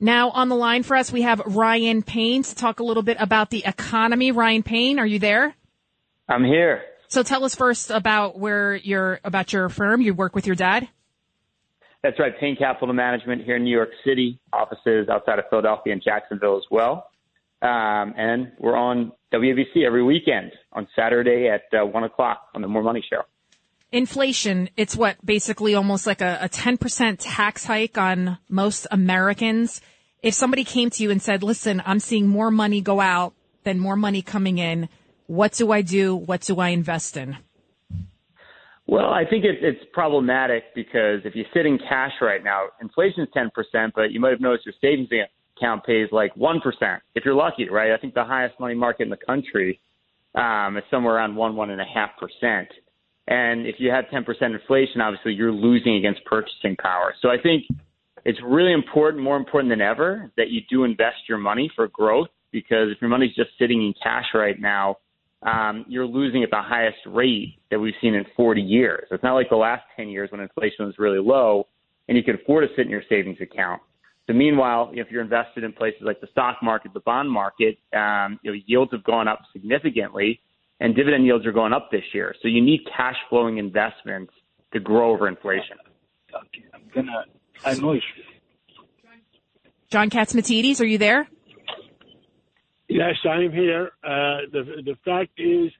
Now 0.00 0.30
on 0.30 0.48
the 0.48 0.56
line 0.56 0.82
for 0.82 0.96
us, 0.96 1.12
we 1.12 1.22
have 1.22 1.40
Ryan 1.46 2.02
Payne 2.02 2.42
to 2.42 2.54
talk 2.54 2.80
a 2.80 2.84
little 2.84 3.02
bit 3.02 3.16
about 3.20 3.50
the 3.50 3.64
economy. 3.64 4.32
Ryan 4.32 4.62
Payne, 4.62 4.98
are 4.98 5.06
you 5.06 5.18
there? 5.18 5.54
I'm 6.28 6.44
here. 6.44 6.82
So 7.08 7.22
tell 7.22 7.44
us 7.44 7.54
first 7.54 7.90
about 7.90 8.38
where 8.38 8.74
you're, 8.74 9.20
about 9.24 9.52
your 9.52 9.68
firm. 9.68 10.00
You 10.00 10.14
work 10.14 10.34
with 10.34 10.46
your 10.46 10.56
dad? 10.56 10.88
That's 12.02 12.18
right. 12.18 12.38
Payne 12.38 12.56
Capital 12.56 12.92
Management 12.92 13.44
here 13.44 13.56
in 13.56 13.64
New 13.64 13.70
York 13.70 13.90
City, 14.04 14.38
offices 14.52 15.08
outside 15.08 15.38
of 15.38 15.46
Philadelphia 15.48 15.92
and 15.92 16.02
Jacksonville 16.02 16.56
as 16.56 16.64
well. 16.70 17.10
Um, 17.62 18.12
and 18.18 18.52
we're 18.58 18.76
on 18.76 19.12
WABC 19.32 19.86
every 19.86 20.02
weekend 20.02 20.52
on 20.72 20.86
Saturday 20.94 21.48
at 21.48 21.62
uh, 21.72 21.86
1 21.86 22.04
o'clock 22.04 22.48
on 22.54 22.60
the 22.60 22.68
More 22.68 22.82
Money 22.82 23.02
Show. 23.08 23.22
Inflation, 23.90 24.68
it's 24.76 24.94
what, 24.96 25.24
basically 25.24 25.74
almost 25.74 26.06
like 26.06 26.20
a, 26.20 26.38
a 26.42 26.48
10% 26.48 27.16
tax 27.20 27.64
hike 27.64 27.96
on 27.96 28.36
most 28.50 28.86
Americans. 28.90 29.80
If 30.24 30.32
somebody 30.32 30.64
came 30.64 30.88
to 30.88 31.02
you 31.02 31.10
and 31.10 31.20
said, 31.20 31.42
listen, 31.42 31.82
I'm 31.84 32.00
seeing 32.00 32.26
more 32.26 32.50
money 32.50 32.80
go 32.80 32.98
out 32.98 33.34
than 33.64 33.78
more 33.78 33.94
money 33.94 34.22
coming 34.22 34.56
in, 34.56 34.88
what 35.26 35.52
do 35.52 35.70
I 35.70 35.82
do? 35.82 36.16
What 36.16 36.40
do 36.40 36.60
I 36.60 36.70
invest 36.70 37.18
in? 37.18 37.36
Well, 38.86 39.10
I 39.10 39.24
think 39.28 39.44
it, 39.44 39.56
it's 39.60 39.84
problematic 39.92 40.74
because 40.74 41.20
if 41.26 41.34
you 41.34 41.44
sit 41.52 41.66
in 41.66 41.78
cash 41.78 42.12
right 42.22 42.42
now, 42.42 42.68
inflation 42.80 43.22
is 43.22 43.28
10%, 43.36 43.92
but 43.94 44.12
you 44.12 44.20
might 44.20 44.30
have 44.30 44.40
noticed 44.40 44.64
your 44.64 44.74
savings 44.80 45.10
account 45.58 45.84
pays 45.84 46.08
like 46.10 46.34
1%, 46.36 46.60
if 47.14 47.22
you're 47.26 47.34
lucky, 47.34 47.68
right? 47.68 47.92
I 47.92 47.98
think 47.98 48.14
the 48.14 48.24
highest 48.24 48.58
money 48.58 48.74
market 48.74 49.02
in 49.02 49.10
the 49.10 49.18
country 49.18 49.78
um, 50.34 50.78
is 50.78 50.84
somewhere 50.90 51.16
around 51.16 51.36
1, 51.36 51.52
1.5%. 51.52 52.64
And 53.26 53.66
if 53.66 53.76
you 53.78 53.90
have 53.90 54.06
10% 54.06 54.24
inflation, 54.40 55.02
obviously 55.02 55.34
you're 55.34 55.52
losing 55.52 55.96
against 55.96 56.24
purchasing 56.24 56.76
power. 56.76 57.12
So 57.20 57.28
I 57.28 57.36
think 57.42 57.64
it's 58.24 58.38
really 58.42 58.72
important, 58.72 59.22
more 59.22 59.36
important 59.36 59.70
than 59.70 59.80
ever, 59.80 60.30
that 60.36 60.48
you 60.48 60.62
do 60.70 60.84
invest 60.84 61.28
your 61.28 61.38
money 61.38 61.70
for 61.74 61.88
growth 61.88 62.28
because 62.52 62.88
if 62.90 63.00
your 63.00 63.10
money's 63.10 63.34
just 63.34 63.50
sitting 63.58 63.82
in 63.82 63.94
cash 64.02 64.26
right 64.34 64.60
now, 64.60 64.96
um, 65.42 65.84
you're 65.88 66.06
losing 66.06 66.42
at 66.42 66.50
the 66.50 66.62
highest 66.62 66.98
rate 67.06 67.58
that 67.70 67.78
we've 67.78 67.94
seen 68.00 68.14
in 68.14 68.24
40 68.34 68.62
years. 68.62 69.06
It's 69.10 69.22
not 69.22 69.34
like 69.34 69.50
the 69.50 69.56
last 69.56 69.82
10 69.96 70.08
years 70.08 70.30
when 70.32 70.40
inflation 70.40 70.86
was 70.86 70.94
really 70.98 71.18
low 71.18 71.66
and 72.08 72.16
you 72.16 72.24
could 72.24 72.36
afford 72.36 72.66
to 72.66 72.74
sit 72.74 72.86
in 72.86 72.90
your 72.90 73.02
savings 73.08 73.38
account. 73.42 73.82
So 74.26 74.32
meanwhile, 74.32 74.90
if 74.94 75.10
you're 75.10 75.22
invested 75.22 75.64
in 75.64 75.72
places 75.72 76.00
like 76.02 76.20
the 76.22 76.28
stock 76.32 76.56
market, 76.62 76.94
the 76.94 77.00
bond 77.00 77.30
market, 77.30 77.78
um, 77.94 78.40
you 78.42 78.52
know, 78.52 78.58
yields 78.66 78.92
have 78.92 79.04
gone 79.04 79.28
up 79.28 79.40
significantly 79.52 80.40
and 80.80 80.96
dividend 80.96 81.26
yields 81.26 81.44
are 81.44 81.52
going 81.52 81.74
up 81.74 81.90
this 81.90 82.04
year. 82.14 82.34
So 82.40 82.48
you 82.48 82.62
need 82.62 82.80
cash 82.96 83.16
flowing 83.28 83.58
investments 83.58 84.32
to 84.72 84.80
grow 84.80 85.12
over 85.12 85.28
inflation. 85.28 85.76
Okay, 86.34 86.64
I'm 86.72 86.82
gonna, 86.94 87.24
I 87.64 87.74
know 87.74 87.98
John 89.90 90.10
Catsimatidis, 90.10 90.80
are 90.80 90.84
you 90.84 90.98
there? 90.98 91.28
Yes, 92.88 93.14
I'm 93.28 93.52
here. 93.52 93.92
Uh, 94.02 94.46
the 94.52 94.82
the 94.84 94.96
fact 95.04 95.32
is, 95.38 95.70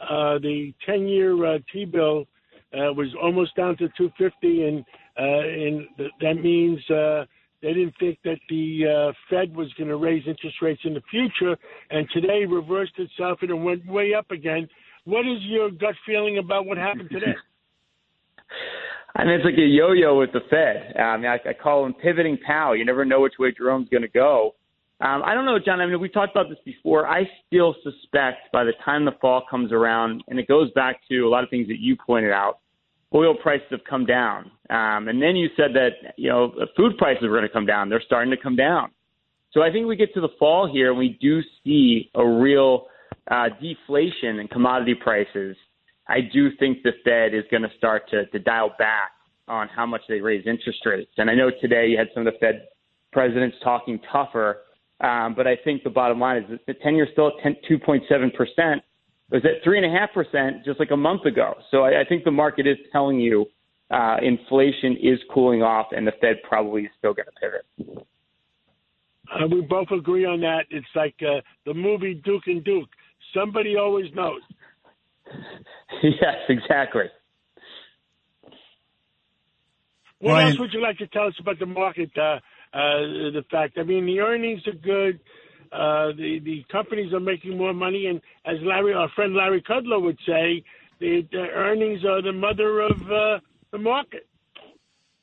uh, 0.00 0.38
the 0.38 0.72
10 0.86 1.08
year 1.08 1.54
uh, 1.54 1.58
T 1.72 1.84
bill 1.84 2.26
uh, 2.72 2.92
was 2.92 3.08
almost 3.22 3.54
down 3.56 3.76
to 3.78 3.88
250, 3.96 4.62
and 4.64 4.84
uh, 5.18 5.22
and 5.22 5.86
th- 5.96 6.10
that 6.20 6.34
means 6.42 6.78
uh, 6.90 7.24
they 7.60 7.74
didn't 7.74 7.94
think 7.98 8.18
that 8.24 8.38
the 8.48 8.86
uh, 8.86 9.12
Fed 9.28 9.54
was 9.54 9.72
going 9.74 9.88
to 9.88 9.96
raise 9.96 10.22
interest 10.26 10.56
rates 10.62 10.80
in 10.84 10.94
the 10.94 11.02
future, 11.10 11.56
and 11.90 12.08
today 12.12 12.44
reversed 12.46 12.98
itself 12.98 13.38
and 13.42 13.50
it 13.50 13.54
went 13.54 13.86
way 13.86 14.14
up 14.14 14.30
again. 14.30 14.68
What 15.04 15.26
is 15.26 15.38
your 15.42 15.70
gut 15.70 15.94
feeling 16.06 16.38
about 16.38 16.66
what 16.66 16.78
happened 16.78 17.10
today? 17.10 17.34
I 19.16 19.24
mean, 19.24 19.34
it's 19.34 19.44
like 19.44 19.54
a 19.54 19.66
yo-yo 19.66 20.18
with 20.18 20.32
the 20.32 20.40
Fed. 20.50 20.94
I 21.00 21.16
mean, 21.16 21.26
I, 21.26 21.38
I 21.48 21.52
call 21.54 21.84
them 21.84 21.94
pivoting 21.94 22.36
pow. 22.46 22.72
You 22.74 22.84
never 22.84 23.04
know 23.04 23.20
which 23.20 23.34
way 23.38 23.50
Jerome's 23.50 23.88
going 23.88 24.02
to 24.02 24.08
go. 24.08 24.54
Um, 25.00 25.22
I 25.24 25.34
don't 25.34 25.46
know, 25.46 25.58
John. 25.58 25.80
I 25.80 25.86
mean, 25.86 26.00
we 26.00 26.10
talked 26.10 26.36
about 26.36 26.50
this 26.50 26.58
before. 26.64 27.06
I 27.06 27.22
still 27.46 27.74
suspect 27.82 28.52
by 28.52 28.64
the 28.64 28.72
time 28.84 29.06
the 29.06 29.12
fall 29.20 29.42
comes 29.50 29.72
around, 29.72 30.22
and 30.28 30.38
it 30.38 30.46
goes 30.46 30.70
back 30.72 31.00
to 31.08 31.20
a 31.20 31.28
lot 31.28 31.44
of 31.44 31.50
things 31.50 31.66
that 31.68 31.80
you 31.80 31.96
pointed 31.96 32.32
out, 32.32 32.58
oil 33.14 33.34
prices 33.34 33.66
have 33.70 33.84
come 33.88 34.04
down. 34.04 34.50
Um, 34.68 35.08
and 35.08 35.20
then 35.22 35.34
you 35.36 35.48
said 35.56 35.70
that, 35.74 36.14
you 36.16 36.28
know, 36.28 36.52
food 36.76 36.98
prices 36.98 37.22
were 37.22 37.28
going 37.28 37.42
to 37.42 37.48
come 37.48 37.66
down. 37.66 37.88
They're 37.88 38.02
starting 38.04 38.30
to 38.30 38.42
come 38.42 38.56
down. 38.56 38.90
So 39.52 39.62
I 39.62 39.70
think 39.70 39.86
we 39.86 39.96
get 39.96 40.12
to 40.14 40.20
the 40.20 40.28
fall 40.38 40.70
here 40.70 40.90
and 40.90 40.98
we 40.98 41.16
do 41.20 41.40
see 41.64 42.10
a 42.14 42.26
real 42.26 42.86
uh, 43.30 43.48
deflation 43.60 44.40
in 44.40 44.48
commodity 44.48 44.94
prices. 44.94 45.56
I 46.08 46.20
do 46.20 46.50
think 46.58 46.82
the 46.82 46.92
Fed 47.04 47.34
is 47.34 47.44
going 47.50 47.62
to 47.62 47.70
start 47.76 48.08
to, 48.10 48.26
to 48.26 48.38
dial 48.38 48.72
back 48.78 49.12
on 49.48 49.68
how 49.68 49.86
much 49.86 50.02
they 50.08 50.20
raise 50.20 50.46
interest 50.46 50.78
rates. 50.84 51.10
And 51.18 51.30
I 51.30 51.34
know 51.34 51.50
today 51.60 51.88
you 51.88 51.98
had 51.98 52.08
some 52.14 52.26
of 52.26 52.32
the 52.32 52.38
Fed 52.38 52.68
presidents 53.12 53.56
talking 53.62 54.00
tougher 54.12 54.58
um, 55.00 55.34
but 55.34 55.46
I 55.46 55.56
think 55.62 55.82
the 55.82 55.90
bottom 55.90 56.18
line 56.18 56.38
is 56.42 56.58
the 56.66 56.74
10 56.74 56.94
year 56.94 57.06
still 57.12 57.28
at 57.28 57.34
2.7%. 57.70 58.00
It 58.08 58.82
was 59.30 59.42
at 59.44 59.66
3.5% 59.66 60.64
just 60.64 60.78
like 60.78 60.90
a 60.90 60.96
month 60.96 61.24
ago. 61.26 61.54
So 61.70 61.82
I, 61.82 62.00
I 62.00 62.04
think 62.08 62.24
the 62.24 62.30
market 62.30 62.66
is 62.66 62.78
telling 62.92 63.20
you 63.20 63.46
uh, 63.90 64.16
inflation 64.22 64.96
is 65.02 65.18
cooling 65.32 65.62
off 65.62 65.88
and 65.94 66.06
the 66.06 66.12
Fed 66.20 66.36
probably 66.48 66.82
is 66.82 66.90
still 66.98 67.12
going 67.12 67.26
to 67.26 67.40
pivot. 67.40 68.06
Uh, 69.30 69.46
we 69.48 69.60
both 69.60 69.88
agree 69.90 70.24
on 70.24 70.40
that. 70.40 70.64
It's 70.70 70.86
like 70.94 71.16
uh, 71.20 71.40
the 71.66 71.74
movie 71.74 72.14
Duke 72.24 72.44
and 72.46 72.64
Duke. 72.64 72.88
Somebody 73.34 73.76
always 73.76 74.06
knows. 74.14 74.40
yes, 76.20 76.36
exactly. 76.48 77.04
What 80.20 80.32
Ryan. 80.32 80.48
else 80.48 80.58
would 80.60 80.72
you 80.72 80.80
like 80.80 80.98
to 80.98 81.06
tell 81.08 81.26
us 81.26 81.34
about 81.40 81.58
the 81.58 81.66
market? 81.66 82.10
Uh, 82.16 82.38
uh, 82.72 83.32
the 83.32 83.44
fact. 83.50 83.78
I 83.78 83.82
mean, 83.82 84.06
the 84.06 84.20
earnings 84.20 84.66
are 84.66 84.72
good. 84.72 85.20
Uh, 85.72 86.12
the 86.16 86.40
the 86.44 86.64
companies 86.70 87.12
are 87.12 87.20
making 87.20 87.56
more 87.56 87.74
money, 87.74 88.06
and 88.06 88.20
as 88.44 88.56
Larry, 88.62 88.94
our 88.94 89.08
friend 89.14 89.34
Larry 89.34 89.62
Kudlow 89.62 90.00
would 90.00 90.18
say, 90.26 90.62
the, 91.00 91.26
the 91.32 91.46
earnings 91.54 92.04
are 92.04 92.22
the 92.22 92.32
mother 92.32 92.80
of 92.80 92.96
uh, 93.10 93.40
the 93.72 93.78
market. 93.78 94.26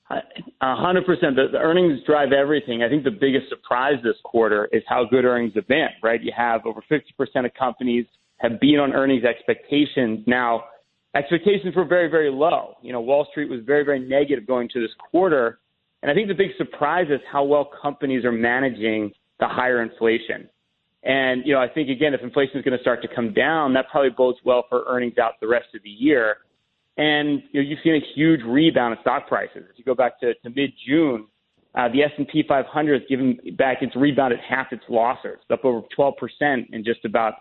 A 0.10 0.76
hundred 0.76 1.06
percent. 1.06 1.36
The 1.38 1.58
earnings 1.58 2.02
drive 2.06 2.34
everything. 2.34 2.84
I 2.84 2.90
think 2.90 3.04
the 3.04 3.12
biggest 3.12 3.50
surprise 3.50 3.96
this 4.04 4.18
quarter 4.24 4.70
is 4.72 4.84
how 4.88 5.06
good 5.06 5.26
earnings 5.26 5.54
have 5.56 5.68
been. 5.68 5.88
Right, 6.04 6.22
you 6.22 6.32
have 6.36 6.66
over 6.66 6.84
fifty 6.88 7.14
percent 7.18 7.46
of 7.46 7.54
companies 7.54 8.06
have 8.38 8.60
beat 8.60 8.78
on 8.78 8.94
earnings 8.94 9.24
expectations. 9.24 10.20
Now, 10.28 10.66
expectations 11.16 11.76
were 11.76 11.86
very, 11.86 12.10
very 12.10 12.32
low. 12.32 12.76
You 12.82 12.94
know, 12.94 13.02
Wall 13.02 13.28
Street 13.32 13.50
was 13.50 13.60
very, 13.66 13.84
very 13.84 14.00
negative 14.00 14.48
going 14.48 14.70
to 14.70 14.82
this 14.82 14.92
quarter. 15.12 15.60
And 16.02 16.12
I 16.12 16.14
think 16.14 16.28
the 16.28 16.34
big 16.34 16.52
surprise 16.58 17.08
is 17.10 17.20
how 17.32 17.44
well 17.44 17.70
companies 17.82 18.26
are 18.26 18.32
managing 18.32 19.12
the 19.40 19.48
higher 19.48 19.82
inflation. 19.82 20.50
And, 21.04 21.46
you 21.46 21.54
know, 21.54 21.60
I 21.60 21.68
think 21.68 21.90
again, 21.90 22.14
if 22.14 22.22
inflation 22.22 22.58
is 22.58 22.64
going 22.64 22.78
to 22.78 22.82
start 22.82 23.02
to 23.02 23.08
come 23.14 23.34
down, 23.34 23.74
that 23.74 23.86
probably 23.92 24.10
bodes 24.10 24.38
well 24.46 24.66
for 24.70 24.84
earnings 24.88 25.18
out 25.18 25.34
the 25.42 25.48
rest 25.48 25.68
of 25.76 25.84
the 25.84 25.90
year. 25.90 26.38
And, 26.98 27.44
you 27.52 27.62
know, 27.62 27.68
you've 27.68 27.80
seen 27.84 27.96
a 27.96 28.06
huge 28.16 28.42
rebound 28.46 28.94
in 28.94 29.02
stock 29.02 29.28
prices. 29.28 29.64
If 29.72 29.78
you 29.78 29.84
go 29.84 29.96
back 29.96 30.20
to, 30.22 30.34
to 30.34 30.50
mid-June, 30.50 31.28
uh, 31.76 31.90
the 31.90 32.04
S&P 32.04 32.44
500 32.48 33.02
has 33.02 33.10
given 33.10 33.40
back 33.58 33.82
its 33.82 33.96
rebound 33.96 34.34
at 34.34 34.40
half 34.40 34.72
its 34.72 34.84
losses, 34.90 35.40
up 35.50 35.66
over 35.66 35.82
12% 35.98 36.14
in 36.72 36.84
just 36.86 37.04
about 37.04 37.34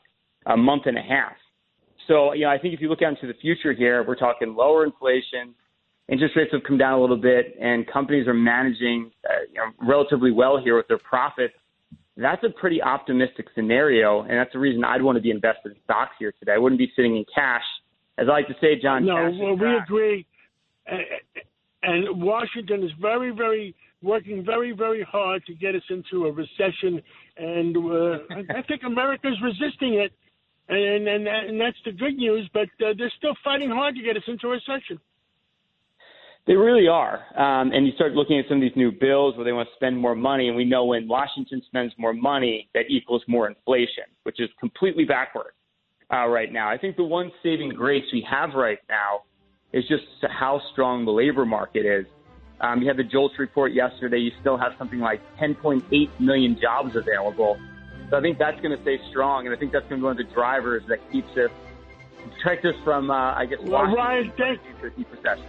a 0.47 0.57
month 0.57 0.85
and 0.87 0.97
a 0.97 1.03
half. 1.03 1.35
So, 2.09 2.33
you 2.33 2.43
know, 2.43 2.51
I 2.51 2.59
think 2.59 2.75
if 2.75 2.81
you 2.81 2.89
look 2.89 3.03
out 3.03 3.11
into 3.11 3.27
the 3.27 3.39
future 3.41 3.73
here, 3.73 4.05
we're 4.07 4.17
talking 4.17 4.55
lower 4.55 4.85
inflation, 4.85 5.55
interest 6.09 6.35
rates 6.37 6.51
have 6.53 6.63
come 6.67 6.79
down 6.79 6.99
a 6.99 7.01
little 7.01 7.17
bit 7.17 7.57
and 7.61 7.87
companies 7.87 8.27
are 8.27 8.35
managing 8.35 9.11
uh, 9.29 9.33
you 9.49 9.59
know, 9.59 9.87
relatively 9.89 10.33
well 10.33 10.61
here 10.63 10.77
with 10.77 10.89
their 10.89 10.99
profits, 10.99 11.55
that's 12.17 12.43
a 12.45 12.51
pretty 12.51 12.83
optimistic 12.83 13.47
scenario. 13.55 14.23
And 14.23 14.33
that's 14.33 14.53
the 14.53 14.59
reason 14.59 14.85
I'd 14.85 15.03
want 15.03 15.17
to 15.17 15.23
be 15.23 15.31
invested 15.31 15.73
in 15.73 15.79
stocks 15.85 16.13
here 16.19 16.33
today. 16.39 16.53
I 16.53 16.59
wouldn't 16.59 16.79
be 16.79 16.93
sitting 16.95 17.17
in 17.17 17.25
cash. 17.35 17.63
As 18.19 18.27
I 18.29 18.33
like 18.33 18.49
to 18.49 18.55
say, 18.61 18.81
John. 18.81 19.07
No, 19.07 19.31
well, 19.41 19.57
we 19.57 19.77
agree. 19.77 20.27
And 21.83 22.23
Washington 22.23 22.85
is 22.85 22.91
very, 23.01 23.31
very 23.31 23.75
working 24.03 24.45
very, 24.45 24.73
very 24.73 25.03
hard 25.03 25.45
to 25.47 25.55
get 25.55 25.75
us 25.75 25.83
into 25.89 26.27
a 26.27 26.33
recession. 26.33 27.01
And 27.37 27.77
uh, 27.77 28.19
I 28.51 28.63
think 28.63 28.83
America's 28.85 29.37
resisting 29.43 29.95
it. 29.95 30.13
And, 30.73 31.07
and, 31.07 31.29
and 31.29 31.61
that's 31.61 31.77
the 31.85 31.93
good 31.93 32.17
news, 32.17 32.49
but 32.55 32.69
uh, 32.85 32.95
they're 32.97 33.13
still 33.19 33.35
fighting 33.45 33.71
hard 33.71 33.95
to 33.97 34.03
get 34.03 34.17
us 34.17 34.23
into 34.27 34.47
a 34.47 34.51
recession. 34.51 34.99
They 36.47 36.55
really 36.55 36.89
are. 36.89 37.21
Um, 37.37 37.73
and 37.73 37.87
you 37.87 37.93
start 37.93 38.13
looking 38.13 38.39
at 38.39 38.47
some 38.49 38.57
of 38.57 38.63
these 38.63 38.75
new 38.75 38.91
bills 38.91 39.37
where 39.37 39.45
they 39.45 39.53
want 39.53 39.69
to 39.69 39.75
spend 39.77 39.97
more 39.99 40.15
money, 40.15 40.49
and 40.49 40.57
we 40.57 40.65
know 40.65 40.87
when 40.87 41.07
Washington 41.07 41.63
spends 41.67 41.93
more 41.99 42.15
money, 42.15 42.69
that 42.75 42.85
equals 42.89 43.23
more 43.29 43.47
inflation, 43.47 44.05
which 44.23 44.41
is 44.41 44.49
completely 44.59 45.05
backward 45.05 45.53
uh, 46.13 46.27
right 46.27 46.53
now. 46.53 46.69
I 46.71 46.79
think 46.79 46.97
the 46.97 47.05
one 47.05 47.31
saving 47.43 47.71
grace 47.71 48.05
we 48.13 48.27
have 48.29 48.55
right 48.55 48.79
now 48.89 49.23
is 49.73 49.87
just 49.89 50.05
how 50.23 50.61
strong 50.73 51.05
the 51.05 51.13
labor 51.13 51.45
market 51.45 51.85
is. 51.87 52.07
Um, 52.61 52.81
you 52.81 52.89
had 52.89 52.97
the 52.97 53.05
JOLTS 53.05 53.39
report 53.39 53.73
yesterday. 53.73 54.19
You 54.19 54.31
still 54.41 54.57
have 54.57 54.73
something 54.79 55.01
like 55.01 55.21
10.8 55.39 56.09
million 56.19 56.59
jobs 56.61 56.97
available. 56.97 57.59
So 58.13 58.19
I 58.19 58.21
think 58.21 58.37
that's 58.37 58.61
going 58.61 58.77
to 58.77 58.83
stay 58.83 59.01
strong, 59.09 59.47
and 59.47 59.57
I 59.57 59.59
think 59.59 59.73
that's 59.73 59.89
going 59.89 59.99
to 59.99 60.03
be 60.03 60.05
one 60.05 60.21
of 60.21 60.27
the 60.29 60.35
drivers 60.35 60.83
that 60.89 60.99
keeps 61.11 61.31
us 61.31 61.51
protect 62.35 62.63
us 62.67 62.75
from, 62.85 63.11
uh, 63.11 63.15
I 63.33 63.47
guess, 63.47 63.59
well, 63.63 63.85
Ryan, 63.85 64.31
thank, 64.37 64.61
deep 64.95 65.11
recession. 65.11 65.47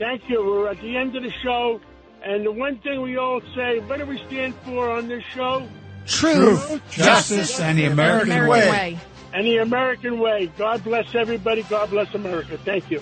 Thank 0.00 0.28
you. 0.28 0.44
We're 0.44 0.68
at 0.68 0.80
the 0.80 0.96
end 0.96 1.14
of 1.14 1.22
the 1.22 1.30
show, 1.30 1.80
and 2.24 2.44
the 2.44 2.50
one 2.50 2.78
thing 2.78 3.02
we 3.02 3.18
all 3.18 3.40
say: 3.54 3.78
what 3.78 4.00
do 4.00 4.06
we 4.06 4.18
stand 4.26 4.52
for 4.64 4.90
on 4.90 5.06
this 5.06 5.22
show? 5.32 5.64
Truth, 6.04 6.66
Truth 6.66 6.90
justice, 6.90 7.60
and 7.60 7.78
the 7.78 7.84
American, 7.84 8.32
American 8.32 8.50
way. 8.50 8.70
way. 8.70 8.98
And 9.32 9.46
the 9.46 9.58
American 9.58 10.18
way. 10.18 10.50
God 10.58 10.82
bless 10.82 11.14
everybody. 11.14 11.62
God 11.62 11.90
bless 11.90 12.12
America. 12.16 12.58
Thank 12.58 12.90
you. 12.90 13.00